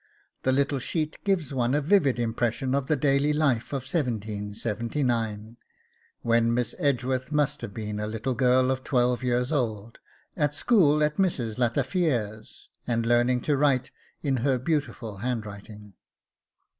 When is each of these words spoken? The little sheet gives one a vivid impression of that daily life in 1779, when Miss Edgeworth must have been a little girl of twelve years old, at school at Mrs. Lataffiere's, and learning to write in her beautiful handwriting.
The 0.41 0.51
little 0.51 0.79
sheet 0.79 1.19
gives 1.23 1.53
one 1.53 1.75
a 1.75 1.79
vivid 1.79 2.17
impression 2.17 2.73
of 2.73 2.87
that 2.87 3.01
daily 3.01 3.33
life 3.33 3.71
in 3.71 3.75
1779, 3.75 5.57
when 6.23 6.53
Miss 6.55 6.73
Edgeworth 6.79 7.31
must 7.31 7.61
have 7.61 7.71
been 7.71 7.99
a 7.99 8.07
little 8.07 8.33
girl 8.33 8.71
of 8.71 8.83
twelve 8.83 9.21
years 9.21 9.51
old, 9.51 9.99
at 10.35 10.55
school 10.55 11.03
at 11.03 11.17
Mrs. 11.17 11.59
Lataffiere's, 11.59 12.69
and 12.87 13.05
learning 13.05 13.41
to 13.41 13.55
write 13.55 13.91
in 14.23 14.37
her 14.37 14.57
beautiful 14.57 15.17
handwriting. 15.17 15.93